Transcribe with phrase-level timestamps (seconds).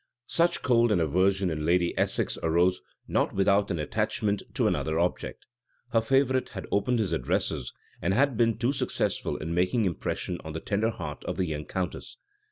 [0.25, 5.45] Such coldness and aversion in Lady Essex arose not without an attachment to another object.
[5.93, 10.53] The favorite had opened his addresses, and had been too successful in making impression on
[10.53, 12.17] the tender heart of the young countess.